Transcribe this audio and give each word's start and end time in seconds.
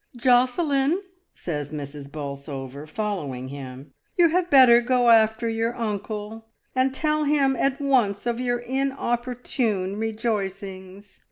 136 0.13 0.23
MRS. 0.23 0.55
DYMOND. 0.55 0.93
"Josselin!" 0.95 1.03
says 1.35 1.71
Mrs. 2.07 2.11
Bolsover, 2.11 2.87
following 2.87 3.49
him, 3.49 3.93
"you 4.17 4.29
had 4.29 4.49
better 4.49 4.81
go 4.81 5.11
after 5.11 5.47
your 5.47 5.75
unde, 5.77 6.41
and 6.75 6.91
tell 6.91 7.25
him 7.25 7.55
at 7.55 7.79
once 7.79 8.25
of 8.25 8.39
your 8.39 8.57
inopportune 8.57 9.97
rejoicings. 9.97 11.19